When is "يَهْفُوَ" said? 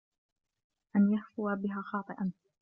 1.13-1.55